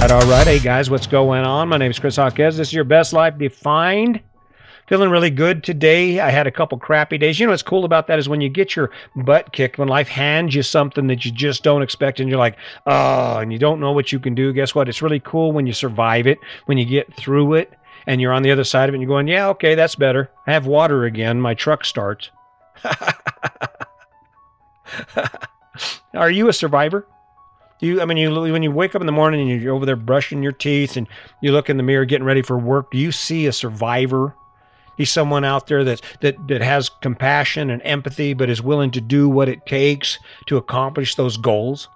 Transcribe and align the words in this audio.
All 0.00 0.20
right. 0.20 0.46
Hey, 0.46 0.58
guys, 0.60 0.88
what's 0.88 1.08
going 1.08 1.44
on? 1.44 1.68
My 1.68 1.76
name 1.76 1.90
is 1.90 1.98
Chris 1.98 2.16
Hawkes. 2.16 2.36
This 2.36 2.68
is 2.68 2.72
your 2.72 2.84
best 2.84 3.12
life 3.12 3.36
defined. 3.36 4.20
Feeling 4.86 5.10
really 5.10 5.28
good 5.28 5.62
today. 5.62 6.20
I 6.20 6.30
had 6.30 6.46
a 6.46 6.52
couple 6.52 6.78
crappy 6.78 7.18
days. 7.18 7.38
You 7.38 7.46
know 7.46 7.52
what's 7.52 7.62
cool 7.62 7.84
about 7.84 8.06
that 8.06 8.18
is 8.18 8.28
when 8.28 8.40
you 8.40 8.48
get 8.48 8.74
your 8.74 8.90
butt 9.16 9.52
kicked, 9.52 9.76
when 9.76 9.88
life 9.88 10.08
hands 10.08 10.54
you 10.54 10.62
something 10.62 11.08
that 11.08 11.24
you 11.24 11.32
just 11.32 11.62
don't 11.62 11.82
expect, 11.82 12.20
and 12.20 12.28
you're 12.28 12.38
like, 12.38 12.56
oh, 12.86 13.38
and 13.38 13.52
you 13.52 13.58
don't 13.58 13.80
know 13.80 13.92
what 13.92 14.10
you 14.12 14.18
can 14.18 14.34
do. 14.34 14.52
Guess 14.52 14.74
what? 14.74 14.88
It's 14.88 15.02
really 15.02 15.20
cool 15.20 15.52
when 15.52 15.66
you 15.66 15.72
survive 15.74 16.26
it, 16.26 16.38
when 16.66 16.78
you 16.78 16.86
get 16.86 17.12
through 17.14 17.54
it, 17.54 17.72
and 18.06 18.20
you're 18.20 18.32
on 18.32 18.42
the 18.42 18.52
other 18.52 18.64
side 18.64 18.88
of 18.88 18.94
it, 18.94 18.98
and 18.98 19.02
you're 19.02 19.08
going, 19.08 19.28
yeah, 19.28 19.48
okay, 19.48 19.74
that's 19.74 19.96
better. 19.96 20.30
I 20.46 20.52
have 20.52 20.66
water 20.66 21.04
again. 21.04 21.40
My 21.40 21.52
truck 21.54 21.84
starts. 21.84 22.30
Are 26.14 26.30
you 26.30 26.48
a 26.48 26.52
survivor? 26.52 27.06
You, 27.80 28.00
I 28.00 28.04
mean, 28.04 28.16
you 28.16 28.32
when 28.32 28.62
you 28.62 28.72
wake 28.72 28.94
up 28.94 29.02
in 29.02 29.06
the 29.06 29.12
morning 29.12 29.50
and 29.50 29.62
you're 29.62 29.74
over 29.74 29.86
there 29.86 29.96
brushing 29.96 30.42
your 30.42 30.52
teeth 30.52 30.96
and 30.96 31.06
you 31.40 31.52
look 31.52 31.70
in 31.70 31.76
the 31.76 31.82
mirror 31.82 32.04
getting 32.04 32.26
ready 32.26 32.42
for 32.42 32.58
work, 32.58 32.90
do 32.90 32.98
you 32.98 33.12
see 33.12 33.46
a 33.46 33.52
survivor? 33.52 34.34
He's 34.96 35.10
someone 35.12 35.44
out 35.44 35.68
there 35.68 35.84
that 35.84 36.02
that 36.20 36.48
that 36.48 36.60
has 36.60 36.88
compassion 36.88 37.70
and 37.70 37.80
empathy, 37.84 38.34
but 38.34 38.50
is 38.50 38.60
willing 38.60 38.90
to 38.92 39.00
do 39.00 39.28
what 39.28 39.48
it 39.48 39.64
takes 39.64 40.18
to 40.46 40.56
accomplish 40.56 41.14
those 41.14 41.36
goals. 41.36 41.88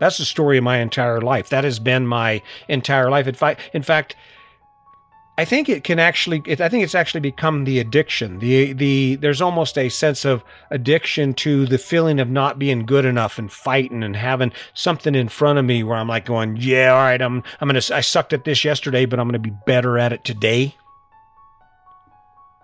That's 0.00 0.18
the 0.18 0.24
story 0.24 0.58
of 0.58 0.64
my 0.64 0.78
entire 0.78 1.20
life. 1.20 1.48
That 1.48 1.64
has 1.64 1.78
been 1.78 2.06
my 2.06 2.42
entire 2.68 3.10
life. 3.10 3.26
In 3.26 3.34
fact, 3.34 3.60
in 3.72 3.82
fact, 3.82 4.16
I 5.38 5.44
think 5.44 5.68
it 5.68 5.84
can 5.84 6.00
actually. 6.00 6.42
It, 6.46 6.60
I 6.60 6.68
think 6.68 6.82
it's 6.82 6.96
actually 6.96 7.20
become 7.20 7.62
the 7.62 7.78
addiction. 7.78 8.40
The 8.40 8.72
the 8.72 9.14
there's 9.14 9.40
almost 9.40 9.78
a 9.78 9.88
sense 9.88 10.24
of 10.24 10.42
addiction 10.68 11.32
to 11.34 11.64
the 11.64 11.78
feeling 11.78 12.18
of 12.18 12.28
not 12.28 12.58
being 12.58 12.84
good 12.84 13.04
enough 13.04 13.38
and 13.38 13.50
fighting 13.50 14.02
and 14.02 14.16
having 14.16 14.52
something 14.74 15.14
in 15.14 15.28
front 15.28 15.60
of 15.60 15.64
me 15.64 15.84
where 15.84 15.96
I'm 15.96 16.08
like 16.08 16.24
going, 16.24 16.56
yeah, 16.56 16.92
all 16.92 16.98
right, 16.98 17.22
I'm 17.22 17.44
I'm 17.60 17.68
gonna 17.68 17.80
I 17.92 18.00
sucked 18.00 18.32
at 18.32 18.44
this 18.44 18.64
yesterday, 18.64 19.06
but 19.06 19.20
I'm 19.20 19.28
gonna 19.28 19.38
be 19.38 19.54
better 19.64 19.96
at 19.96 20.12
it 20.12 20.24
today. 20.24 20.74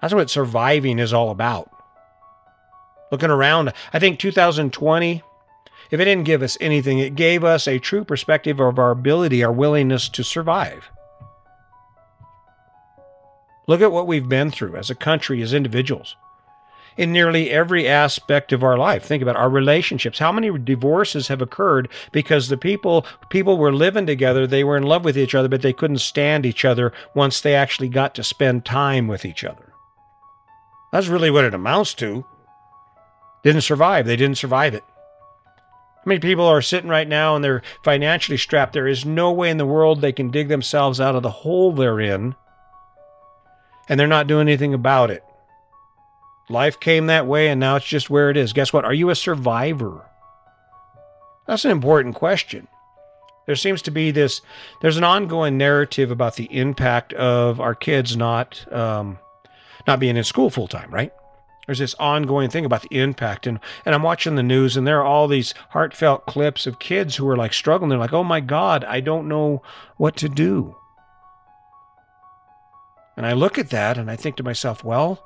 That's 0.02 0.12
what 0.12 0.28
surviving 0.28 0.98
is 0.98 1.12
all 1.12 1.30
about. 1.30 1.70
Looking 3.12 3.30
around, 3.30 3.72
I 3.92 4.00
think 4.00 4.18
2020 4.18 5.22
if 5.90 6.00
it 6.00 6.04
didn't 6.06 6.24
give 6.24 6.42
us 6.42 6.58
anything, 6.60 6.98
it 6.98 7.14
gave 7.14 7.44
us 7.44 7.68
a 7.68 7.78
true 7.78 8.04
perspective 8.04 8.58
of 8.58 8.80
our 8.80 8.90
ability, 8.90 9.44
our 9.44 9.52
willingness 9.52 10.08
to 10.08 10.24
survive. 10.24 10.90
Look 13.66 13.80
at 13.80 13.92
what 13.92 14.06
we've 14.06 14.28
been 14.28 14.50
through 14.50 14.76
as 14.76 14.90
a 14.90 14.94
country, 14.94 15.40
as 15.42 15.54
individuals. 15.54 16.16
In 16.96 17.12
nearly 17.12 17.50
every 17.50 17.88
aspect 17.88 18.52
of 18.52 18.62
our 18.62 18.76
life. 18.76 19.04
Think 19.04 19.22
about 19.22 19.36
our 19.36 19.50
relationships. 19.50 20.20
How 20.20 20.30
many 20.30 20.56
divorces 20.58 21.26
have 21.26 21.42
occurred 21.42 21.88
because 22.12 22.48
the 22.48 22.56
people 22.56 23.04
people 23.30 23.56
were 23.56 23.72
living 23.72 24.06
together, 24.06 24.46
they 24.46 24.62
were 24.62 24.76
in 24.76 24.84
love 24.84 25.04
with 25.04 25.18
each 25.18 25.34
other, 25.34 25.48
but 25.48 25.62
they 25.62 25.72
couldn't 25.72 25.98
stand 25.98 26.46
each 26.46 26.64
other 26.64 26.92
once 27.14 27.40
they 27.40 27.54
actually 27.56 27.88
got 27.88 28.14
to 28.14 28.22
spend 28.22 28.64
time 28.64 29.08
with 29.08 29.24
each 29.24 29.42
other. 29.42 29.72
That's 30.92 31.08
really 31.08 31.30
what 31.30 31.44
it 31.44 31.54
amounts 31.54 31.94
to. 31.94 32.24
Didn't 33.42 33.62
survive. 33.62 34.06
They 34.06 34.16
didn't 34.16 34.38
survive 34.38 34.74
it. 34.74 34.84
How 35.96 36.02
many 36.06 36.20
people 36.20 36.46
are 36.46 36.62
sitting 36.62 36.90
right 36.90 37.08
now 37.08 37.34
and 37.34 37.42
they're 37.42 37.62
financially 37.82 38.38
strapped? 38.38 38.72
There 38.72 38.86
is 38.86 39.04
no 39.04 39.32
way 39.32 39.50
in 39.50 39.56
the 39.56 39.66
world 39.66 40.00
they 40.00 40.12
can 40.12 40.30
dig 40.30 40.46
themselves 40.46 41.00
out 41.00 41.16
of 41.16 41.24
the 41.24 41.30
hole 41.30 41.72
they're 41.72 41.98
in 41.98 42.36
and 43.88 43.98
they're 43.98 44.06
not 44.06 44.26
doing 44.26 44.48
anything 44.48 44.74
about 44.74 45.10
it. 45.10 45.24
Life 46.48 46.78
came 46.78 47.06
that 47.06 47.26
way 47.26 47.48
and 47.48 47.58
now 47.58 47.76
it's 47.76 47.86
just 47.86 48.10
where 48.10 48.30
it 48.30 48.36
is. 48.36 48.52
Guess 48.52 48.72
what? 48.72 48.84
Are 48.84 48.94
you 48.94 49.10
a 49.10 49.14
survivor? 49.14 50.04
That's 51.46 51.64
an 51.64 51.70
important 51.70 52.14
question. 52.14 52.68
There 53.46 53.56
seems 53.56 53.82
to 53.82 53.90
be 53.90 54.10
this, 54.10 54.40
there's 54.80 54.96
an 54.96 55.04
ongoing 55.04 55.58
narrative 55.58 56.10
about 56.10 56.36
the 56.36 56.48
impact 56.56 57.12
of 57.12 57.60
our 57.60 57.74
kids 57.74 58.16
not, 58.16 58.70
um, 58.72 59.18
not 59.86 60.00
being 60.00 60.16
in 60.16 60.24
school 60.24 60.48
full 60.48 60.68
time, 60.68 60.90
right? 60.90 61.12
There's 61.66 61.78
this 61.78 61.94
ongoing 61.98 62.50
thing 62.50 62.64
about 62.64 62.82
the 62.82 62.98
impact. 62.98 63.46
And, 63.46 63.58
and 63.84 63.94
I'm 63.94 64.02
watching 64.02 64.34
the 64.34 64.42
news 64.42 64.76
and 64.76 64.86
there 64.86 65.00
are 65.00 65.04
all 65.04 65.28
these 65.28 65.54
heartfelt 65.70 66.26
clips 66.26 66.66
of 66.66 66.78
kids 66.78 67.16
who 67.16 67.28
are 67.28 67.36
like 67.36 67.52
struggling. 67.52 67.88
They're 67.88 67.98
like, 67.98 68.12
oh 68.12 68.24
my 68.24 68.40
God, 68.40 68.84
I 68.84 69.00
don't 69.00 69.28
know 69.28 69.62
what 69.96 70.16
to 70.16 70.28
do. 70.28 70.76
And 73.16 73.26
I 73.26 73.32
look 73.32 73.58
at 73.58 73.70
that 73.70 73.96
and 73.96 74.10
I 74.10 74.16
think 74.16 74.36
to 74.36 74.42
myself, 74.42 74.82
well, 74.82 75.24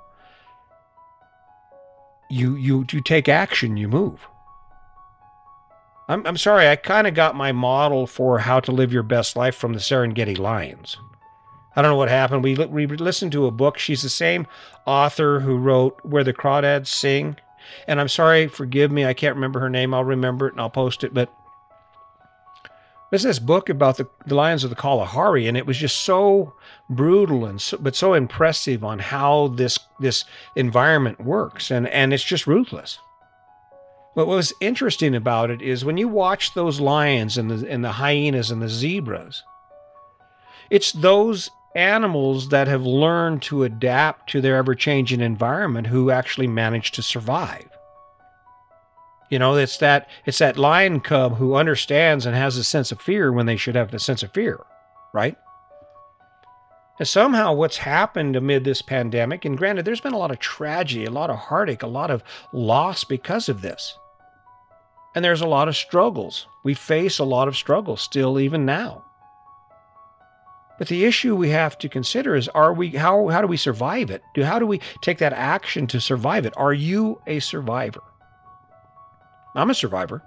you 2.31 2.57
you 2.57 2.85
you 2.93 3.01
take 3.01 3.29
action, 3.29 3.77
you 3.77 3.89
move. 3.89 4.27
I'm 6.09 6.27
I'm 6.27 6.37
sorry, 6.37 6.69
I 6.69 6.77
kind 6.77 7.07
of 7.07 7.15
got 7.15 7.35
my 7.35 7.53
model 7.53 8.07
for 8.07 8.39
how 8.39 8.61
to 8.61 8.73
live 8.73 8.93
your 8.93 9.03
best 9.03 9.37
life 9.37 9.55
from 9.55 9.73
the 9.73 9.79
Serengeti 9.79 10.39
Lions. 10.39 10.97
I 11.77 11.83
don't 11.83 11.93
know 11.93 11.97
what 11.97 12.09
happened. 12.09 12.43
We 12.43 12.55
we 12.55 12.87
listened 12.87 13.33
to 13.33 13.47
a 13.47 13.51
book. 13.51 13.79
She's 13.79 14.03
the 14.03 14.09
same 14.09 14.47
author 14.87 15.41
who 15.41 15.57
wrote 15.57 15.99
Where 16.03 16.25
the 16.25 16.35
Crawdads 16.35 16.89
Sing. 16.89 17.37
And 17.87 18.01
I'm 18.01 18.09
sorry, 18.09 18.49
forgive 18.49 18.91
me, 18.91 19.05
I 19.05 19.13
can't 19.13 19.35
remember 19.35 19.61
her 19.61 19.69
name. 19.69 19.93
I'll 19.93 20.05
remember 20.05 20.47
it 20.47 20.55
and 20.55 20.61
I'll 20.61 20.71
post 20.71 21.05
it. 21.05 21.13
But 21.13 21.33
there's 23.11 23.23
this 23.23 23.39
book 23.39 23.69
about 23.69 23.97
the, 23.97 24.07
the 24.27 24.35
lions 24.35 24.65
of 24.65 24.71
the 24.71 24.77
Kalahari, 24.77 25.47
and 25.47 25.57
it 25.57 25.67
was 25.67 25.79
just 25.79 26.01
so 26.01 26.55
brutal 26.91 27.47
and 27.47 27.61
so, 27.61 27.79
but 27.79 27.97
so 27.97 28.15
impressive 28.15 28.85
on 28.85 28.99
how 28.99 29.49
this 29.49 29.79
this 29.99 30.25
environment 30.57 31.21
works, 31.21 31.71
and 31.71 31.89
and 31.89 32.13
it's 32.13 32.25
just 32.25 32.47
ruthless. 32.47 32.99
But 34.15 34.27
what 34.27 34.37
was 34.37 34.53
interesting 34.61 35.15
about 35.15 35.51
it 35.51 35.63
is 35.63 35.85
when 35.85 35.97
you 35.97 36.09
watch 36.09 36.53
those 36.55 36.81
lions 36.81 37.39
and 37.39 37.51
the 37.51 37.71
and 37.71 37.85
the 37.85 37.93
hyenas 37.93 38.51
and 38.51 38.61
the 38.61 38.69
zebras, 38.69 39.43
it's 40.71 40.93
those 40.93 41.51
animals 41.75 42.49
that 42.49 42.69
have 42.69 42.85
learned 42.85 43.41
to 43.41 43.63
adapt 43.63 44.29
to 44.31 44.41
their 44.41 44.57
ever 44.57 44.75
changing 44.75 45.21
environment 45.21 45.87
who 45.87 46.11
actually 46.11 46.47
manage 46.47 46.91
to 46.93 47.03
survive. 47.03 47.69
You 49.31 49.39
know, 49.39 49.57
it's 49.57 49.79
that 49.79 50.09
it's 50.25 50.39
that 50.39 50.57
lion 50.57 51.01
cub 51.01 51.37
who 51.37 51.55
understands 51.55 52.25
and 52.25 52.35
has 52.35 52.57
a 52.57 52.65
sense 52.65 52.91
of 52.93 53.01
fear 53.01 53.31
when 53.33 53.47
they 53.47 53.57
should 53.57 53.75
have 53.75 53.93
a 53.93 53.99
sense 53.99 54.23
of 54.23 54.33
fear, 54.33 54.61
right? 55.13 55.37
And 56.99 57.07
somehow 57.07 57.53
what's 57.53 57.77
happened 57.77 58.35
amid 58.35 58.65
this 58.65 58.83
pandemic, 58.83 59.45
and 59.45 59.57
granted, 59.57 59.85
there's 59.85 60.01
been 60.01 60.15
a 60.15 60.19
lot 60.19 60.31
of 60.31 60.39
tragedy, 60.39 61.05
a 61.05 61.11
lot 61.11 61.31
of 61.31 61.37
heartache, 61.37 61.83
a 61.83 61.87
lot 61.87 62.11
of 62.11 62.25
loss 62.53 63.05
because 63.05 63.49
of 63.49 63.61
this. 63.61 63.97
And 65.15 65.25
there's 65.25 65.41
a 65.41 65.47
lot 65.47 65.69
of 65.69 65.77
struggles. 65.77 66.47
We 66.65 66.75
face 66.75 67.19
a 67.19 67.25
lot 67.25 67.49
of 67.49 67.57
struggles 67.57 68.01
still 68.01 68.41
even 68.41 68.65
now. 68.65 69.05
But 70.79 70.89
the 70.89 71.05
issue 71.05 71.35
we 71.35 71.51
have 71.51 71.77
to 71.79 71.89
consider 71.89 72.37
is 72.37 72.49
are 72.49 72.73
we 72.73 72.91
how 72.91 73.29
how 73.29 73.41
do 73.43 73.49
we 73.49 73.57
survive 73.57 74.11
it? 74.11 74.23
Do 74.35 74.45
how 74.45 74.59
do 74.59 74.67
we 74.67 74.81
take 75.03 75.19
that 75.19 75.33
action 75.33 75.87
to 75.89 76.01
survive 76.01 76.47
it? 76.47 76.55
Are 76.57 76.73
you 76.73 77.21
a 77.27 77.41
survivor? 77.41 78.03
I'm 79.55 79.71
a 79.71 79.75
survivor. 79.75 80.23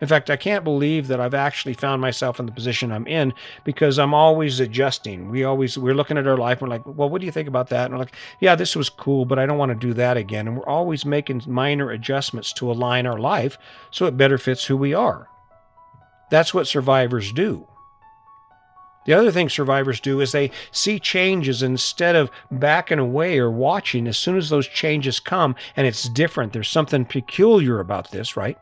In 0.00 0.06
fact, 0.06 0.30
I 0.30 0.36
can't 0.36 0.62
believe 0.62 1.08
that 1.08 1.20
I've 1.20 1.34
actually 1.34 1.74
found 1.74 2.00
myself 2.00 2.38
in 2.38 2.46
the 2.46 2.52
position 2.52 2.92
I'm 2.92 3.06
in 3.06 3.34
because 3.64 3.98
I'm 3.98 4.14
always 4.14 4.60
adjusting. 4.60 5.28
We 5.28 5.42
always 5.42 5.76
we're 5.76 5.94
looking 5.94 6.16
at 6.16 6.26
our 6.26 6.36
life. 6.36 6.60
and 6.60 6.68
We're 6.68 6.76
like, 6.76 6.86
well, 6.86 7.10
what 7.10 7.20
do 7.20 7.26
you 7.26 7.32
think 7.32 7.48
about 7.48 7.68
that? 7.70 7.86
And 7.86 7.94
we're 7.94 8.00
like, 8.00 8.14
yeah, 8.40 8.54
this 8.54 8.76
was 8.76 8.88
cool, 8.88 9.24
but 9.24 9.38
I 9.38 9.46
don't 9.46 9.58
want 9.58 9.72
to 9.72 9.86
do 9.86 9.92
that 9.94 10.16
again. 10.16 10.46
And 10.46 10.56
we're 10.56 10.68
always 10.68 11.04
making 11.04 11.42
minor 11.46 11.90
adjustments 11.90 12.52
to 12.54 12.70
align 12.70 13.06
our 13.06 13.18
life 13.18 13.58
so 13.90 14.06
it 14.06 14.16
better 14.16 14.38
fits 14.38 14.64
who 14.64 14.76
we 14.76 14.94
are. 14.94 15.28
That's 16.30 16.54
what 16.54 16.68
survivors 16.68 17.32
do. 17.32 17.66
The 19.08 19.14
other 19.14 19.30
thing 19.30 19.48
survivors 19.48 20.00
do 20.00 20.20
is 20.20 20.32
they 20.32 20.50
see 20.70 20.98
changes 20.98 21.62
instead 21.62 22.14
of 22.14 22.30
backing 22.50 22.98
away 22.98 23.38
or 23.38 23.50
watching. 23.50 24.06
As 24.06 24.18
soon 24.18 24.36
as 24.36 24.50
those 24.50 24.68
changes 24.68 25.18
come 25.18 25.56
and 25.78 25.86
it's 25.86 26.10
different, 26.10 26.52
there's 26.52 26.68
something 26.68 27.06
peculiar 27.06 27.80
about 27.80 28.10
this, 28.10 28.36
right? 28.36 28.58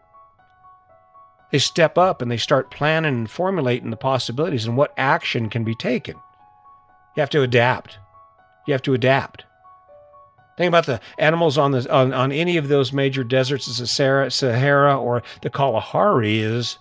They 1.51 1.59
step 1.59 1.99
up 1.99 2.23
and 2.23 2.31
they 2.31 2.37
start 2.37 2.71
planning 2.71 3.13
and 3.13 3.29
formulating 3.29 3.91
the 3.91 3.97
possibilities 3.97 4.67
and 4.67 4.77
what 4.77 4.95
action 4.97 5.51
can 5.51 5.65
be 5.65 5.75
taken. 5.75 6.15
You 7.17 7.23
have 7.23 7.31
to 7.31 7.43
adapt. 7.43 7.99
You 8.69 8.73
have 8.73 8.83
to 8.83 8.95
adapt. 8.95 9.47
Think 10.57 10.69
about 10.69 10.87
the 10.87 11.01
animals 11.19 11.59
on, 11.59 11.73
the, 11.73 11.93
on, 11.93 12.15
on 12.15 12.31
any 12.31 12.57
of 12.57 12.69
those 12.69 12.93
major 12.93 13.25
deserts, 13.25 13.67
the 13.67 13.85
Sahara, 13.85 14.31
Sahara 14.31 14.97
or 14.97 15.25
the 15.43 15.51
Kalahari, 15.51 16.39
is 16.39 16.79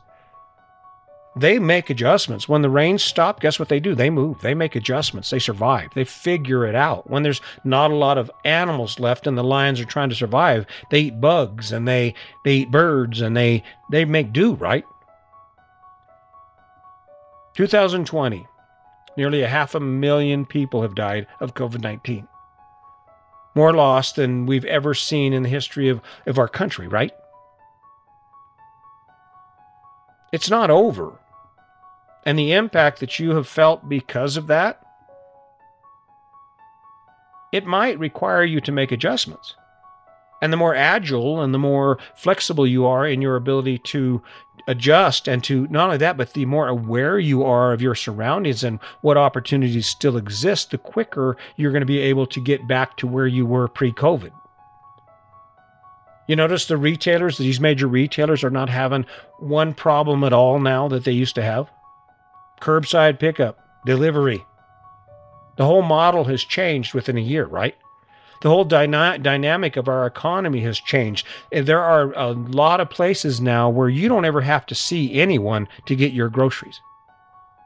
they 1.36 1.60
make 1.60 1.90
adjustments. 1.90 2.48
When 2.48 2.62
the 2.62 2.70
rains 2.70 3.04
stop, 3.04 3.42
guess 3.42 3.60
what 3.60 3.68
they 3.68 3.82
do? 3.82 3.94
They 3.94 4.10
move. 4.10 4.40
They 4.40 4.54
make 4.54 4.76
adjustments. 4.76 5.30
They 5.30 5.40
survive. 5.40 5.90
They 5.94 6.06
figure 6.06 6.66
it 6.66 6.76
out. 6.76 7.10
When 7.10 7.24
there's 7.24 7.42
not 7.66 7.92
a 7.92 7.96
lot 7.96 8.18
of 8.18 8.32
animals 8.46 9.00
left 9.00 9.28
and 9.28 9.38
the 9.38 9.44
lions 9.44 9.82
are 9.82 9.86
trying 9.86 10.10
to 10.10 10.16
survive, 10.16 10.66
they 10.92 11.02
eat 11.02 11.20
bugs 11.20 11.74
and 11.74 11.88
they 11.88 12.14
they 12.46 12.54
eat 12.58 12.72
birds 12.72 13.20
and 13.20 13.36
they 13.36 13.64
they 13.92 14.06
make 14.06 14.32
do, 14.32 14.54
right? 14.54 14.86
2020, 17.56 18.48
nearly 19.18 19.42
a 19.42 19.48
half 19.48 19.76
a 19.76 19.80
million 19.80 20.46
people 20.46 20.82
have 20.82 20.96
died 20.96 21.28
of 21.40 21.54
COVID-19. 21.54 22.28
More 23.56 23.74
loss 23.74 24.12
than 24.12 24.46
we've 24.46 24.66
ever 24.66 24.94
seen 24.94 25.32
in 25.32 25.44
the 25.44 25.50
history 25.50 25.88
of, 25.88 26.02
of 26.26 26.38
our 26.38 26.50
country, 26.50 26.90
right? 26.90 27.14
It's 30.34 30.50
not 30.50 30.70
over. 30.70 31.18
And 32.26 32.40
the 32.40 32.54
impact 32.54 33.00
that 33.00 33.20
you 33.20 33.36
have 33.36 33.48
felt 33.48 33.88
because 33.88 34.36
of 34.36 34.48
that, 34.48 34.82
it 37.52 37.66
might 37.66 38.00
require 38.00 38.44
you 38.44 38.60
to 38.62 38.72
make 38.72 38.92
adjustments. 38.92 39.56
And 40.42 40.52
the 40.52 40.58
more 40.58 40.76
agile 40.76 41.42
and 41.42 41.54
the 41.54 41.60
more 41.60 41.98
flexible 42.16 42.68
you 42.68 42.86
are 42.86 43.08
in 43.08 43.22
your 43.22 43.36
ability 43.36 43.78
to 43.80 44.22
adjust 44.68 45.28
and 45.28 45.44
to 45.44 45.68
not 45.68 45.86
only 45.86 45.98
that, 45.98 46.18
but 46.18 46.34
the 46.34 46.46
more 46.46 46.68
aware 46.68 47.18
you 47.18 47.44
are 47.44 47.72
of 47.72 47.82
your 47.82 47.96
surroundings 47.96 48.64
and 48.64 48.80
what 49.02 49.18
opportunities 49.18 49.88
still 49.88 50.18
exist, 50.18 50.72
the 50.72 50.78
quicker 50.78 51.38
you're 51.56 51.72
going 51.72 51.82
to 51.82 51.86
be 51.86 52.00
able 52.00 52.26
to 52.28 52.42
get 52.42 52.68
back 52.68 52.98
to 52.98 53.08
where 53.08 53.28
you 53.28 53.46
were 53.46 53.68
pre 53.68 53.92
COVID. 53.92 54.32
You 56.28 56.36
notice 56.36 56.66
the 56.66 56.78
retailers, 56.78 57.38
these 57.38 57.60
major 57.60 57.88
retailers, 57.88 58.44
are 58.44 58.50
not 58.50 58.68
having 58.68 59.06
one 59.38 59.76
problem 59.76 60.24
at 60.24 60.34
all 60.34 60.60
now 60.60 60.88
that 60.88 61.04
they 61.06 61.12
used 61.12 61.36
to 61.36 61.44
have 61.44 61.70
curbside 62.62 63.20
pickup, 63.20 63.60
delivery. 63.86 64.46
The 65.58 65.66
whole 65.66 65.82
model 65.82 66.26
has 66.26 66.44
changed 66.44 66.94
within 66.94 67.18
a 67.18 67.22
year, 67.22 67.46
right? 67.46 67.76
The 68.42 68.50
whole 68.50 68.66
dyna- 68.66 69.18
dynamic 69.18 69.78
of 69.78 69.88
our 69.88 70.06
economy 70.06 70.62
has 70.62 70.80
changed. 70.80 71.26
There 71.52 71.82
are 71.82 72.12
a 72.14 72.32
lot 72.32 72.80
of 72.80 72.90
places 72.90 73.40
now 73.40 73.70
where 73.70 73.90
you 73.90 74.10
don't 74.10 74.26
ever 74.26 74.42
have 74.42 74.66
to 74.68 74.76
see 74.76 75.14
anyone 75.14 75.68
to 75.86 75.96
get 75.96 76.14
your 76.14 76.30
groceries. 76.30 76.80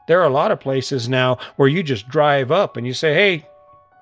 There 0.06 0.20
are 0.20 0.26
a 0.26 0.30
lot 0.30 0.50
of 0.50 0.60
places 0.60 1.08
now 1.08 1.38
where 1.56 1.68
you 1.68 1.82
just 1.82 2.08
drive 2.08 2.50
up 2.50 2.76
and 2.76 2.86
you 2.86 2.94
say, 2.94 3.14
hey, 3.14 3.46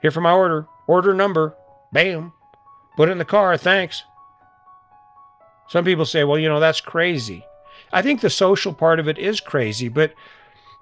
here 0.02 0.10
for 0.10 0.20
my 0.20 0.32
order, 0.32 0.66
order 0.86 1.14
number, 1.14 1.54
bam, 1.92 2.32
put 2.96 3.08
it 3.08 3.12
in 3.12 3.18
the 3.18 3.24
car, 3.24 3.56
thanks. 3.56 4.04
Some 5.68 5.84
people 5.84 6.06
say, 6.06 6.24
well, 6.24 6.38
you 6.38 6.48
know, 6.48 6.60
that's 6.60 6.80
crazy. 6.80 7.44
I 7.92 8.02
think 8.02 8.20
the 8.20 8.30
social 8.30 8.72
part 8.72 9.00
of 9.00 9.08
it 9.08 9.18
is 9.18 9.40
crazy, 9.40 9.88
but 9.88 10.12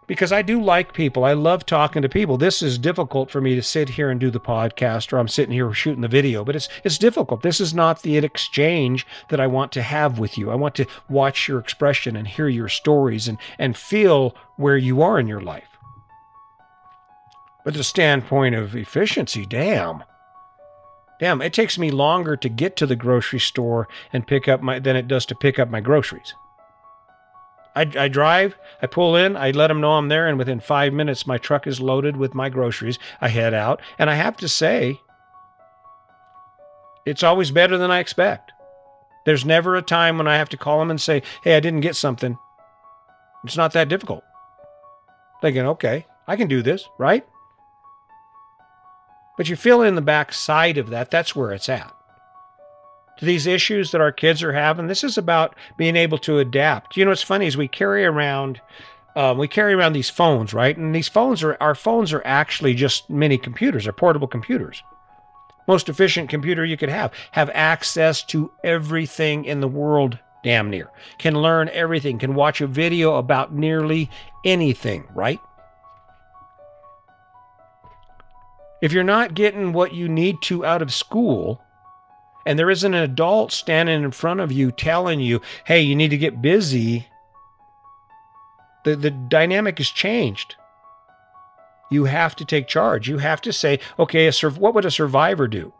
because 0.06 0.32
I 0.32 0.42
do 0.42 0.62
like 0.62 0.92
people. 0.92 1.24
I 1.24 1.32
love 1.32 1.66
talking 1.66 2.02
to 2.02 2.08
people. 2.08 2.36
This 2.36 2.62
is 2.62 2.78
difficult 2.78 3.30
for 3.30 3.40
me 3.40 3.54
to 3.54 3.62
sit 3.62 3.90
here 3.90 4.10
and 4.10 4.20
do 4.20 4.30
the 4.30 4.40
podcast 4.40 5.12
or 5.12 5.18
I'm 5.18 5.28
sitting 5.28 5.52
here 5.52 5.72
shooting 5.72 6.02
the 6.02 6.08
video, 6.08 6.44
but 6.44 6.56
it's 6.56 6.68
it's 6.84 6.98
difficult. 6.98 7.42
This 7.42 7.60
is 7.60 7.74
not 7.74 8.02
the 8.02 8.16
exchange 8.16 9.06
that 9.28 9.40
I 9.40 9.46
want 9.46 9.72
to 9.72 9.82
have 9.82 10.18
with 10.18 10.38
you. 10.38 10.50
I 10.50 10.54
want 10.54 10.74
to 10.76 10.86
watch 11.08 11.48
your 11.48 11.58
expression 11.58 12.16
and 12.16 12.26
hear 12.26 12.48
your 12.48 12.68
stories 12.68 13.28
and 13.28 13.38
and 13.58 13.76
feel 13.76 14.34
where 14.56 14.76
you 14.76 15.02
are 15.02 15.18
in 15.18 15.26
your 15.26 15.40
life. 15.40 15.76
But 17.64 17.74
the 17.74 17.84
standpoint 17.84 18.54
of 18.54 18.76
efficiency, 18.76 19.44
damn. 19.44 20.04
Damn, 21.18 21.40
it 21.40 21.52
takes 21.54 21.78
me 21.78 21.90
longer 21.90 22.36
to 22.36 22.48
get 22.48 22.76
to 22.76 22.86
the 22.86 22.94
grocery 22.94 23.40
store 23.40 23.88
and 24.12 24.26
pick 24.26 24.46
up 24.48 24.62
my 24.62 24.78
than 24.78 24.96
it 24.96 25.08
does 25.08 25.26
to 25.26 25.34
pick 25.34 25.58
up 25.58 25.70
my 25.70 25.80
groceries. 25.80 26.34
I, 27.76 27.90
I 27.96 28.08
drive, 28.08 28.56
I 28.80 28.86
pull 28.86 29.16
in, 29.16 29.36
I 29.36 29.50
let 29.50 29.68
them 29.68 29.82
know 29.82 29.92
I'm 29.92 30.08
there, 30.08 30.26
and 30.26 30.38
within 30.38 30.60
five 30.60 30.94
minutes, 30.94 31.26
my 31.26 31.36
truck 31.36 31.66
is 31.66 31.78
loaded 31.78 32.16
with 32.16 32.34
my 32.34 32.48
groceries. 32.48 32.98
I 33.20 33.28
head 33.28 33.52
out, 33.52 33.82
and 33.98 34.08
I 34.08 34.14
have 34.14 34.38
to 34.38 34.48
say, 34.48 35.02
it's 37.04 37.22
always 37.22 37.50
better 37.50 37.76
than 37.76 37.90
I 37.90 37.98
expect. 37.98 38.52
There's 39.26 39.44
never 39.44 39.76
a 39.76 39.82
time 39.82 40.16
when 40.16 40.26
I 40.26 40.36
have 40.36 40.48
to 40.50 40.56
call 40.56 40.78
them 40.78 40.90
and 40.90 41.00
say, 41.00 41.22
hey, 41.44 41.56
I 41.56 41.60
didn't 41.60 41.80
get 41.80 41.96
something. 41.96 42.38
It's 43.44 43.56
not 43.56 43.72
that 43.72 43.88
difficult. 43.88 44.24
Thinking, 45.42 45.66
okay, 45.66 46.06
I 46.26 46.36
can 46.36 46.48
do 46.48 46.62
this, 46.62 46.88
right? 46.98 47.26
But 49.36 49.48
you 49.50 49.56
fill 49.56 49.82
in 49.82 49.96
the 49.96 50.00
back 50.00 50.32
side 50.32 50.78
of 50.78 50.90
that, 50.90 51.10
that's 51.10 51.36
where 51.36 51.52
it's 51.52 51.68
at 51.68 51.95
to 53.18 53.24
these 53.24 53.46
issues 53.46 53.90
that 53.90 54.00
our 54.00 54.12
kids 54.12 54.42
are 54.42 54.52
having. 54.52 54.86
This 54.86 55.04
is 55.04 55.18
about 55.18 55.54
being 55.76 55.96
able 55.96 56.18
to 56.18 56.38
adapt. 56.38 56.96
You 56.96 57.04
know, 57.04 57.10
what's 57.10 57.22
funny 57.22 57.46
is 57.46 57.56
we 57.56 57.68
carry 57.68 58.04
around. 58.04 58.60
Um, 59.14 59.38
we 59.38 59.48
carry 59.48 59.72
around 59.72 59.94
these 59.94 60.10
phones, 60.10 60.52
right? 60.52 60.76
And 60.76 60.94
these 60.94 61.08
phones 61.08 61.42
are 61.42 61.56
our 61.60 61.74
phones 61.74 62.12
are 62.12 62.22
actually 62.26 62.74
just 62.74 63.08
mini 63.08 63.38
computers, 63.38 63.84
they're 63.84 63.92
portable 63.92 64.28
computers. 64.28 64.82
Most 65.66 65.88
efficient 65.88 66.28
computer 66.28 66.64
you 66.64 66.76
could 66.76 66.90
have. 66.90 67.12
Have 67.32 67.50
access 67.52 68.22
to 68.24 68.52
everything 68.62 69.44
in 69.44 69.60
the 69.60 69.68
world, 69.68 70.18
damn 70.44 70.70
near. 70.70 70.90
Can 71.18 71.34
learn 71.34 71.68
everything, 71.70 72.18
can 72.18 72.34
watch 72.34 72.60
a 72.60 72.66
video 72.66 73.16
about 73.16 73.52
nearly 73.52 74.10
anything, 74.44 75.08
right? 75.14 75.40
If 78.80 78.92
you're 78.92 79.02
not 79.02 79.34
getting 79.34 79.72
what 79.72 79.94
you 79.94 80.08
need 80.08 80.36
to 80.42 80.64
out 80.64 80.82
of 80.82 80.92
school, 80.92 81.62
and 82.46 82.56
there 82.56 82.70
isn't 82.70 82.94
an 82.94 83.02
adult 83.02 83.50
standing 83.52 84.04
in 84.04 84.12
front 84.12 84.40
of 84.40 84.52
you 84.52 84.70
telling 84.70 85.20
you, 85.20 85.42
hey, 85.64 85.80
you 85.80 85.96
need 85.96 86.10
to 86.10 86.16
get 86.16 86.40
busy, 86.40 87.08
the, 88.84 88.94
the 88.94 89.10
dynamic 89.10 89.78
has 89.78 89.88
changed. 89.88 90.54
You 91.90 92.04
have 92.04 92.36
to 92.36 92.44
take 92.44 92.68
charge. 92.68 93.08
You 93.08 93.18
have 93.18 93.40
to 93.42 93.52
say, 93.52 93.80
okay, 93.98 94.28
a, 94.28 94.32
what 94.50 94.74
would 94.74 94.84
a 94.84 94.90
survivor 94.92 95.48
do? 95.48 95.72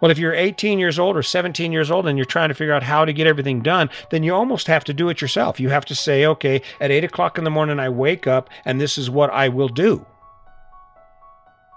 Well, 0.00 0.10
if 0.10 0.18
you're 0.18 0.34
18 0.34 0.78
years 0.78 0.98
old 0.98 1.16
or 1.16 1.22
17 1.22 1.70
years 1.70 1.90
old 1.90 2.06
and 2.06 2.18
you're 2.18 2.24
trying 2.24 2.48
to 2.48 2.54
figure 2.54 2.74
out 2.74 2.82
how 2.82 3.04
to 3.04 3.12
get 3.12 3.26
everything 3.26 3.60
done, 3.60 3.90
then 4.10 4.22
you 4.22 4.34
almost 4.34 4.66
have 4.66 4.84
to 4.84 4.94
do 4.94 5.10
it 5.10 5.20
yourself. 5.20 5.60
You 5.60 5.68
have 5.68 5.84
to 5.86 5.94
say, 5.94 6.24
okay, 6.26 6.62
at 6.80 6.90
8 6.90 7.04
o'clock 7.04 7.36
in 7.38 7.44
the 7.44 7.50
morning, 7.50 7.78
I 7.78 7.90
wake 7.90 8.26
up 8.26 8.48
and 8.64 8.80
this 8.80 8.96
is 8.96 9.10
what 9.10 9.30
I 9.30 9.48
will 9.48 9.68
do. 9.68 10.04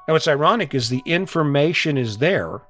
And 0.07 0.13
what's 0.13 0.27
ironic 0.27 0.73
is 0.73 0.87
the 0.87 1.03
information 1.05 1.97
is 1.97 2.17
there 2.17 2.61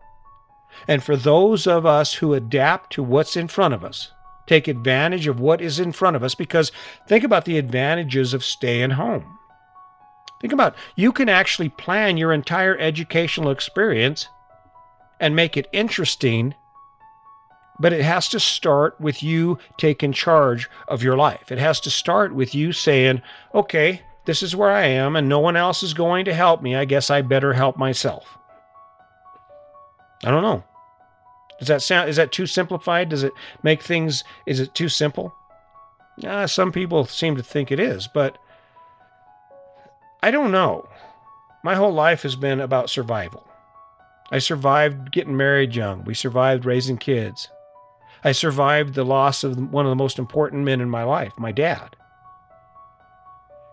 and 0.88 1.04
for 1.04 1.16
those 1.16 1.68
of 1.68 1.86
us 1.86 2.16
who 2.16 2.34
adapt 2.34 2.92
to 2.94 3.04
what's 3.04 3.36
in 3.36 3.48
front 3.48 3.74
of 3.74 3.84
us, 3.84 4.12
take 4.46 4.68
advantage 4.68 5.28
of 5.28 5.40
what 5.40 5.62
is 5.62 5.80
in 5.80 5.92
front 5.92 6.16
of 6.16 6.24
us, 6.24 6.36
because 6.36 6.72
think 7.08 7.24
about 7.24 7.46
the 7.46 7.58
advantages 7.58 8.34
of 8.34 8.44
staying 8.44 8.92
home. 8.92 9.38
Think 10.40 10.54
about 10.54 10.76
you 10.96 11.12
can 11.12 11.30
actually 11.30 11.70
plan 11.70 12.18
your 12.18 12.32
entire 12.32 12.78
educational 12.78 13.50
experience 13.50 14.28
and 15.20 15.36
make 15.36 15.58
it 15.58 15.68
interesting, 15.74 16.54
but 17.80 17.92
it 17.92 18.04
has 18.04 18.30
to 18.30 18.40
start 18.40 19.00
with 19.02 19.24
you 19.24 19.58
taking 19.78 20.14
charge 20.14 20.70
of 20.88 21.04
your 21.04 21.18
life. 21.18 21.52
It 21.52 21.58
has 21.58 21.80
to 21.82 21.90
start 21.90 22.34
with 22.36 22.54
you 22.54 22.72
saying, 22.72 23.22
okay, 23.54 24.02
this 24.26 24.44
is 24.44 24.56
where 24.56 24.72
I 24.72 24.86
am, 24.86 25.16
and 25.16 25.28
no 25.28 25.40
one 25.40 25.56
else 25.56 25.82
is 25.84 25.94
going 25.94 26.26
to 26.26 26.34
help 26.34 26.62
me. 26.62 26.76
I 26.76 26.86
guess 26.86 27.10
I 27.10 27.22
better 27.22 27.54
help 27.54 27.78
myself. 27.78 28.38
I 30.24 30.32
don't 30.32 30.44
know. 30.44 30.64
Does 31.60 31.68
that 31.68 31.82
sound 31.82 32.10
is 32.10 32.16
that 32.16 32.32
too 32.32 32.46
simplified? 32.46 33.10
Does 33.10 33.24
it 33.24 33.34
make 33.64 33.82
things 33.82 34.24
is 34.46 34.60
it 34.60 34.74
too 34.74 34.90
simple? 34.90 35.34
Uh, 36.26 36.48
some 36.48 36.72
people 36.72 37.06
seem 37.06 37.36
to 37.36 37.44
think 37.44 37.72
it 37.72 37.80
is, 37.80 38.08
but 38.08 38.38
I 40.24 40.32
don't 40.32 40.52
know. 40.52 40.88
My 41.64 41.76
whole 41.76 41.94
life 41.94 42.24
has 42.24 42.36
been 42.36 42.60
about 42.60 42.90
survival. 42.90 43.48
I 44.32 44.40
survived 44.40 45.12
getting 45.12 45.38
married 45.38 45.76
young. 45.76 46.04
We 46.06 46.14
survived 46.14 46.66
raising 46.66 46.98
kids. 46.98 47.50
I 48.24 48.32
survived 48.32 48.94
the 48.94 49.04
loss 49.04 49.44
of 49.44 49.58
one 49.72 49.86
of 49.86 49.90
the 49.90 49.96
most 49.96 50.18
important 50.18 50.64
men 50.64 50.82
in 50.82 50.90
my 50.90 51.04
life, 51.04 51.34
my 51.38 51.52
dad. 51.52 51.97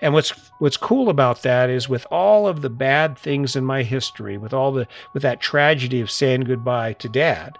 And 0.04 0.12
what's 0.12 0.34
what's 0.58 0.76
cool 0.76 1.08
about 1.08 1.40
that 1.44 1.70
is 1.70 1.88
with 1.88 2.06
all 2.10 2.46
of 2.46 2.60
the 2.60 2.68
bad 2.68 3.16
things 3.16 3.56
in 3.56 3.64
my 3.64 3.82
history, 3.82 4.36
with 4.36 4.52
all 4.52 4.70
the 4.70 4.86
with 5.14 5.22
that 5.22 5.40
tragedy 5.40 6.02
of 6.02 6.10
saying 6.10 6.42
goodbye 6.42 6.92
to 6.92 7.08
dad, 7.08 7.56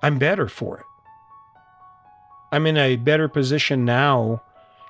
I'm 0.00 0.20
better 0.20 0.46
for 0.46 0.78
it. 0.78 0.84
I'm 2.52 2.64
in 2.68 2.76
a 2.76 2.94
better 2.94 3.26
position 3.26 3.84
now 3.84 4.40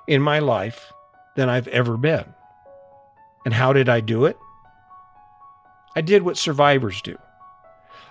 in 0.09 0.21
my 0.21 0.41
life 0.41 0.93
than 1.37 1.49
I've 1.49 1.69
ever 1.69 1.97
been. 1.97 2.35
And 3.47 3.55
how 3.55 3.73
did 3.73 3.89
I 3.89 4.01
do 4.01 4.27
it? 4.27 4.37
I 5.97 6.03
did 6.03 6.21
what 6.21 6.37
survivors 6.37 7.01
do. 7.01 7.17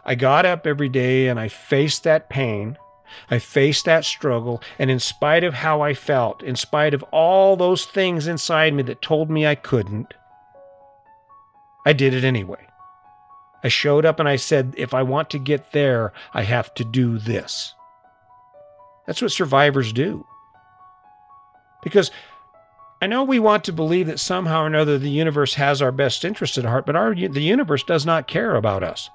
I 0.04 0.16
got 0.16 0.48
up 0.48 0.66
every 0.66 0.90
day 0.90 1.28
and 1.28 1.40
I 1.40 1.48
faced 1.48 2.06
that 2.06 2.28
pain 2.28 2.76
I 3.30 3.40
faced 3.40 3.86
that 3.86 4.06
struggle, 4.06 4.62
and 4.80 4.90
in 4.90 5.00
spite 5.00 5.44
of 5.44 5.54
how 5.54 5.82
I 5.82 5.94
felt, 5.94 6.44
in 6.44 6.56
spite 6.56 6.94
of 6.94 7.04
all 7.12 7.56
those 7.56 7.86
things 7.86 8.28
inside 8.28 8.74
me 8.74 8.84
that 8.84 9.02
told 9.02 9.30
me 9.30 9.46
I 9.46 9.56
couldn't, 9.56 10.14
I 11.86 11.94
did 11.94 12.14
it 12.14 12.24
anyway. 12.24 12.68
I 13.64 13.68
showed 13.68 14.06
up 14.06 14.20
and 14.20 14.28
I 14.28 14.36
said, 14.36 14.74
if 14.78 14.94
I 14.94 15.04
want 15.04 15.30
to 15.32 15.40
get 15.40 15.72
there, 15.72 16.14
I 16.34 16.44
have 16.44 16.74
to 16.76 16.84
do 16.84 17.18
this. 17.18 17.74
That's 19.06 19.22
what 19.22 19.32
survivors 19.32 19.94
do. 19.94 20.26
Because 21.84 22.12
I 23.02 23.08
know 23.08 23.24
we 23.24 23.40
want 23.40 23.64
to 23.66 23.74
believe 23.74 24.08
that 24.08 24.20
somehow 24.20 24.64
or 24.64 24.68
another 24.68 24.98
the 24.98 25.10
universe 25.10 25.56
has 25.56 25.82
our 25.82 25.92
best 25.92 26.24
interest 26.24 26.58
at 26.58 26.66
heart, 26.66 26.86
but 26.86 26.96
our, 26.96 27.16
the 27.16 27.42
universe 27.42 27.84
does 27.84 28.06
not 28.06 28.28
care 28.28 28.56
about 28.56 28.84
us. 28.84 29.10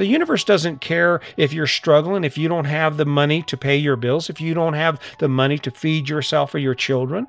The 0.00 0.06
universe 0.06 0.44
doesn't 0.44 0.80
care 0.80 1.20
if 1.36 1.52
you're 1.52 1.66
struggling, 1.66 2.24
if 2.24 2.38
you 2.38 2.48
don't 2.48 2.64
have 2.64 2.96
the 2.96 3.04
money 3.04 3.42
to 3.42 3.54
pay 3.54 3.76
your 3.76 3.96
bills, 3.96 4.30
if 4.30 4.40
you 4.40 4.54
don't 4.54 4.72
have 4.72 4.98
the 5.18 5.28
money 5.28 5.58
to 5.58 5.70
feed 5.70 6.08
yourself 6.08 6.54
or 6.54 6.58
your 6.58 6.74
children. 6.74 7.26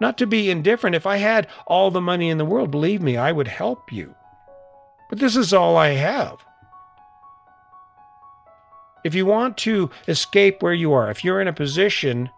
Not 0.00 0.16
to 0.16 0.26
be 0.26 0.48
indifferent. 0.48 0.96
If 0.96 1.04
I 1.04 1.18
had 1.18 1.46
all 1.66 1.90
the 1.90 2.00
money 2.00 2.30
in 2.30 2.38
the 2.38 2.44
world, 2.46 2.70
believe 2.70 3.02
me, 3.02 3.18
I 3.18 3.32
would 3.32 3.48
help 3.48 3.92
you. 3.92 4.14
But 5.10 5.18
this 5.18 5.36
is 5.36 5.52
all 5.52 5.76
I 5.76 5.88
have. 5.88 6.38
If 9.04 9.14
you 9.14 9.26
want 9.26 9.58
to 9.58 9.90
escape 10.08 10.62
where 10.62 10.72
you 10.72 10.94
are, 10.94 11.10
if 11.10 11.22
you're 11.22 11.42
in 11.42 11.48
a 11.48 11.52
position 11.52 12.30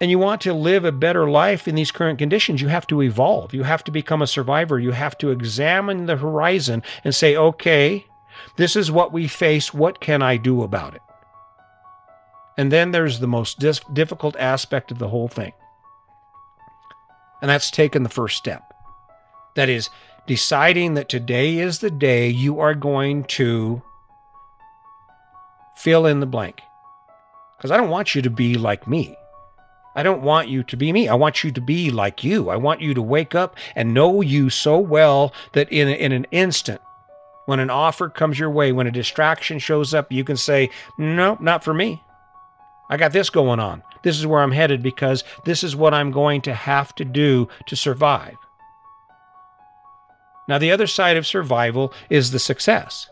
and 0.00 0.08
you 0.08 0.20
want 0.20 0.40
to 0.42 0.54
live 0.54 0.84
a 0.84 0.92
better 0.92 1.28
life 1.28 1.66
in 1.66 1.74
these 1.74 1.90
current 1.90 2.20
conditions, 2.20 2.60
you 2.60 2.68
have 2.68 2.86
to 2.86 3.02
evolve. 3.02 3.52
You 3.52 3.64
have 3.64 3.82
to 3.82 3.90
become 3.90 4.22
a 4.22 4.26
survivor. 4.28 4.78
You 4.78 4.92
have 4.92 5.18
to 5.18 5.32
examine 5.32 6.06
the 6.06 6.14
horizon 6.14 6.84
and 7.02 7.12
say, 7.12 7.34
okay, 7.34 8.06
this 8.56 8.76
is 8.76 8.90
what 8.90 9.12
we 9.12 9.28
face. 9.28 9.72
What 9.74 10.00
can 10.00 10.22
I 10.22 10.36
do 10.36 10.62
about 10.62 10.94
it? 10.94 11.02
And 12.56 12.72
then 12.72 12.90
there's 12.90 13.20
the 13.20 13.26
most 13.26 13.58
dis- 13.58 13.80
difficult 13.92 14.36
aspect 14.36 14.90
of 14.90 14.98
the 14.98 15.08
whole 15.08 15.28
thing. 15.28 15.52
And 17.42 17.50
that's 17.50 17.70
taking 17.70 18.02
the 18.02 18.08
first 18.08 18.36
step. 18.36 18.62
That 19.54 19.68
is 19.68 19.90
deciding 20.26 20.94
that 20.94 21.08
today 21.08 21.58
is 21.58 21.78
the 21.78 21.90
day 21.90 22.28
you 22.28 22.60
are 22.60 22.74
going 22.74 23.24
to 23.24 23.82
fill 25.76 26.06
in 26.06 26.20
the 26.20 26.26
blank. 26.26 26.60
Because 27.56 27.70
I 27.70 27.76
don't 27.76 27.90
want 27.90 28.14
you 28.14 28.22
to 28.22 28.30
be 28.30 28.54
like 28.56 28.86
me. 28.86 29.16
I 29.94 30.02
don't 30.02 30.22
want 30.22 30.48
you 30.48 30.62
to 30.62 30.76
be 30.76 30.92
me. 30.92 31.08
I 31.08 31.14
want 31.14 31.42
you 31.42 31.50
to 31.52 31.60
be 31.60 31.90
like 31.90 32.22
you. 32.22 32.50
I 32.50 32.56
want 32.56 32.82
you 32.82 32.92
to 32.92 33.00
wake 33.00 33.34
up 33.34 33.56
and 33.74 33.94
know 33.94 34.20
you 34.20 34.50
so 34.50 34.78
well 34.78 35.32
that 35.52 35.70
in, 35.72 35.88
in 35.88 36.12
an 36.12 36.26
instant, 36.30 36.82
when 37.46 37.60
an 37.60 37.70
offer 37.70 38.08
comes 38.08 38.38
your 38.38 38.50
way, 38.50 38.72
when 38.72 38.86
a 38.86 38.92
distraction 38.92 39.58
shows 39.58 39.94
up, 39.94 40.12
you 40.12 40.24
can 40.24 40.36
say, 40.36 40.70
Nope, 40.98 41.40
not 41.40 41.64
for 41.64 41.72
me. 41.72 42.02
I 42.88 42.96
got 42.96 43.12
this 43.12 43.30
going 43.30 43.58
on. 43.58 43.82
This 44.02 44.18
is 44.18 44.26
where 44.26 44.42
I'm 44.42 44.52
headed 44.52 44.82
because 44.82 45.24
this 45.44 45.64
is 45.64 45.74
what 45.74 45.94
I'm 45.94 46.12
going 46.12 46.42
to 46.42 46.54
have 46.54 46.94
to 46.96 47.04
do 47.04 47.48
to 47.66 47.74
survive. 47.74 48.36
Now, 50.48 50.58
the 50.58 50.70
other 50.70 50.86
side 50.86 51.16
of 51.16 51.26
survival 51.26 51.92
is 52.08 52.30
the 52.30 52.38
success. 52.38 53.08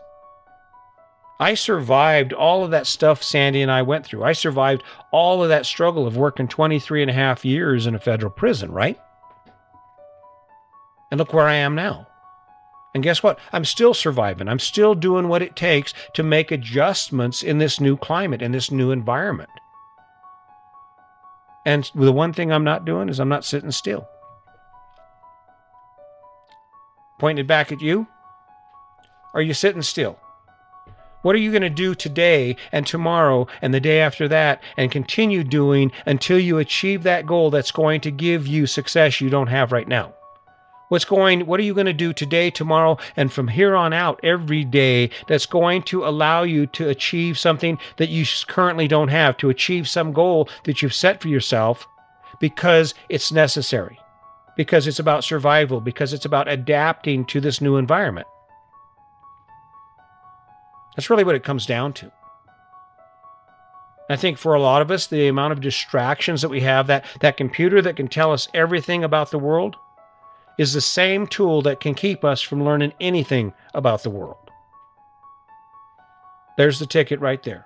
I 1.37 1.55
survived 1.55 2.31
all 2.31 2.63
of 2.63 2.71
that 2.71 2.87
stuff 2.87 3.21
Sandy 3.21 3.61
and 3.61 3.71
I 3.71 3.81
went 3.81 4.05
through. 4.05 4.23
I 4.23 4.31
survived 4.31 4.83
all 5.11 5.43
of 5.43 5.49
that 5.49 5.65
struggle 5.65 6.07
of 6.07 6.15
working 6.15 6.47
23 6.47 7.01
and 7.01 7.11
a 7.11 7.13
half 7.13 7.43
years 7.43 7.87
in 7.87 7.95
a 7.95 7.99
federal 7.99 8.31
prison, 8.31 8.71
right? 8.71 8.97
And 11.11 11.17
look 11.17 11.33
where 11.33 11.47
I 11.47 11.55
am 11.55 11.75
now. 11.75 12.07
And 12.95 13.03
guess 13.03 13.21
what? 13.21 13.37
I'm 13.51 13.65
still 13.65 13.93
surviving. 13.93 14.47
I'm 14.47 14.57
still 14.57 14.95
doing 14.95 15.27
what 15.27 15.41
it 15.41 15.57
takes 15.57 15.93
to 16.13 16.23
make 16.23 16.49
adjustments 16.49 17.43
in 17.43 17.57
this 17.57 17.81
new 17.81 17.97
climate, 17.97 18.41
in 18.41 18.53
this 18.53 18.71
new 18.71 18.89
environment. 18.91 19.49
And 21.65 21.91
the 21.93 22.13
one 22.13 22.31
thing 22.31 22.53
I'm 22.53 22.63
not 22.63 22.85
doing 22.85 23.09
is 23.09 23.19
I'm 23.19 23.27
not 23.27 23.43
sitting 23.43 23.71
still. 23.71 24.07
Pointed 27.19 27.47
back 27.47 27.73
at 27.73 27.81
you. 27.81 28.07
Are 29.33 29.41
you 29.41 29.53
sitting 29.53 29.81
still? 29.81 30.17
What 31.21 31.35
are 31.35 31.39
you 31.39 31.51
going 31.51 31.63
to 31.63 31.69
do 31.69 31.95
today 31.95 32.55
and 32.71 32.87
tomorrow 32.87 33.47
and 33.61 33.73
the 33.73 33.81
day 33.81 33.99
after 33.99 34.29
that 34.29 34.63
and 34.77 34.89
continue 34.89 35.43
doing 35.43 35.91
until 36.05 36.39
you 36.39 36.59
achieve 36.59 37.03
that 37.03 37.25
goal 37.25 37.49
that's 37.49 37.71
going 37.71 37.99
to 38.01 38.11
give 38.11 38.47
you 38.47 38.65
success 38.65 39.19
you 39.19 39.29
don't 39.29 39.47
have 39.47 39.73
right 39.73 39.87
now? 39.87 40.13
What's 40.87 41.05
going 41.05 41.45
what 41.47 41.59
are 41.59 41.63
you 41.63 41.73
going 41.73 41.87
to 41.87 41.93
do 41.93 42.13
today, 42.13 42.51
tomorrow 42.51 42.97
and 43.15 43.33
from 43.33 43.47
here 43.47 43.75
on 43.75 43.91
out 43.91 44.19
every 44.23 44.63
day 44.63 45.09
that's 45.27 45.45
going 45.45 45.83
to 45.83 46.05
allow 46.05 46.43
you 46.43 46.67
to 46.67 46.89
achieve 46.89 47.39
something 47.39 47.79
that 47.97 48.09
you 48.09 48.25
currently 48.47 48.87
don't 48.87 49.07
have, 49.07 49.37
to 49.37 49.49
achieve 49.49 49.89
some 49.89 50.13
goal 50.13 50.47
that 50.65 50.81
you've 50.81 50.93
set 50.93 51.21
for 51.21 51.27
yourself 51.27 51.87
because 52.39 52.93
it's 53.09 53.31
necessary? 53.31 53.99
Because 54.55 54.87
it's 54.87 54.99
about 54.99 55.23
survival, 55.23 55.81
because 55.81 56.13
it's 56.13 56.25
about 56.25 56.47
adapting 56.47 57.25
to 57.25 57.41
this 57.41 57.61
new 57.61 57.77
environment. 57.77 58.27
That's 60.95 61.09
really 61.09 61.23
what 61.23 61.35
it 61.35 61.43
comes 61.43 61.65
down 61.65 61.93
to. 61.93 62.11
I 64.07 64.15
think 64.15 64.37
for 64.37 64.53
a 64.53 64.61
lot 64.61 64.83
of 64.83 64.91
us, 64.91 65.07
the 65.07 65.27
amount 65.27 65.53
of 65.53 65.61
distractions 65.61 66.43
that 66.43 66.49
we 66.49 66.61
have, 66.61 66.87
that, 66.87 67.05
that 67.21 67.37
computer 67.37 67.81
that 67.81 67.95
can 67.95 68.07
tell 68.07 68.31
us 68.31 68.47
everything 68.53 69.03
about 69.03 69.31
the 69.31 69.39
world, 69.39 69.77
is 70.57 70.73
the 70.73 70.81
same 70.81 71.27
tool 71.27 71.61
that 71.63 71.79
can 71.79 71.93
keep 71.93 72.23
us 72.23 72.41
from 72.41 72.63
learning 72.63 72.93
anything 72.99 73.53
about 73.73 74.03
the 74.03 74.09
world. 74.09 74.51
There's 76.57 76.79
the 76.79 76.85
ticket 76.85 77.19
right 77.19 77.41
there. 77.43 77.65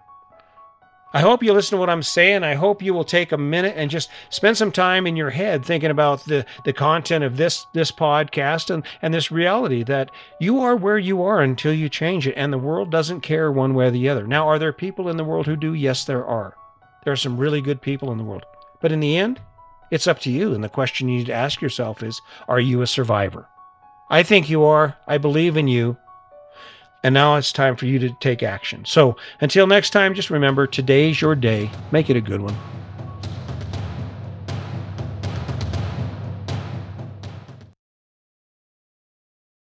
I 1.12 1.22
hope 1.22 1.42
you 1.42 1.54
listen 1.54 1.76
to 1.76 1.80
what 1.80 1.90
I'm 1.90 2.04
saying. 2.04 2.44
I 2.44 2.54
hope 2.54 2.84
you 2.84 2.94
will 2.94 3.04
take 3.04 3.32
a 3.32 3.38
minute 3.38 3.74
and 3.76 3.90
just 3.90 4.12
spend 4.30 4.58
some 4.58 4.72
time 4.72 5.08
in 5.08 5.16
your 5.16 5.32
head 5.32 5.66
thinking 5.66 5.90
about 5.90 6.24
the, 6.26 6.46
the 6.66 6.74
content 6.74 7.24
of 7.24 7.36
this 7.36 7.66
this 7.74 7.92
podcast 7.92 8.70
and, 8.70 8.84
and 9.02 9.12
this 9.12 9.32
reality 9.32 9.82
that 9.84 10.12
you 10.40 10.60
are 10.60 10.76
where 10.76 11.00
you 11.00 11.24
are 11.24 11.42
until 11.42 11.74
you 11.74 11.90
change 11.90 12.28
it. 12.28 12.36
And 12.36 12.54
the 12.54 12.60
world 12.60 12.92
doesn't 12.92 13.22
care 13.22 13.52
one 13.52 13.74
way 13.74 13.88
or 13.88 13.92
the 13.92 14.08
other. 14.08 14.28
Now, 14.28 14.48
are 14.48 14.60
there 14.60 14.72
people 14.72 15.10
in 15.10 15.18
the 15.18 15.24
world 15.24 15.48
who 15.48 15.56
do? 15.56 15.74
Yes, 15.74 16.06
there 16.06 16.26
are. 16.26 16.56
There 17.04 17.14
are 17.14 17.18
some 17.18 17.38
really 17.38 17.62
good 17.62 17.82
people 17.82 18.12
in 18.12 18.20
the 18.20 18.24
world. 18.24 18.46
But 18.80 18.92
in 18.92 19.00
the 19.00 19.18
end, 19.18 19.42
it's 19.92 20.08
up 20.08 20.20
to 20.20 20.32
you. 20.32 20.54
And 20.54 20.64
the 20.64 20.70
question 20.70 21.10
you 21.10 21.18
need 21.18 21.28
to 21.28 21.34
ask 21.34 21.62
yourself 21.62 22.04
is 22.04 22.22
Are 22.48 22.60
you 22.60 22.82
a 22.82 22.88
survivor? 22.88 23.48
I 24.10 24.24
think 24.24 24.50
you 24.50 24.64
are. 24.64 24.98
I 25.08 25.18
believe 25.18 25.58
in 25.58 25.68
you. 25.68 25.98
And 27.04 27.14
now 27.14 27.36
it's 27.36 27.54
time 27.54 27.76
for 27.76 27.86
you 27.86 27.98
to 28.00 28.10
take 28.20 28.44
action. 28.44 28.84
So 28.86 29.16
until 29.40 29.68
next 29.68 29.92
time, 29.92 30.16
just 30.16 30.30
remember 30.30 30.68
today's 30.68 31.22
your 31.22 31.36
day. 31.36 31.70
Make 31.92 32.10
it 32.10 32.18
a 32.18 32.22
good 32.22 32.42
one. 32.42 32.56